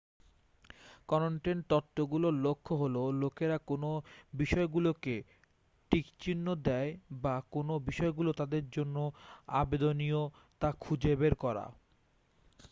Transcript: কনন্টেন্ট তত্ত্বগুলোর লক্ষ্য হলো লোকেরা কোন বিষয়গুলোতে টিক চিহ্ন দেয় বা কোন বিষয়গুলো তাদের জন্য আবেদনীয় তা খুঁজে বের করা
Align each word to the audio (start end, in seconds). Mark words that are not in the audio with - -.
কনন্টেন্ট 1.09 1.61
তত্ত্বগুলোর 1.69 2.35
লক্ষ্য 2.39 2.73
হলো 2.75 3.01
লোকেরা 3.21 3.57
কোন 3.67 3.83
বিষয়গুলোতে 4.33 5.15
টিক 5.91 6.05
চিহ্ন 6.19 6.47
দেয় 6.65 6.91
বা 7.23 7.35
কোন 7.51 7.67
বিষয়গুলো 7.87 8.31
তাদের 8.33 8.63
জন্য 8.71 8.95
আবেদনীয় 9.61 10.21
তা 10.61 10.69
খুঁজে 10.79 11.13
বের 11.15 11.33
করা 11.43 11.65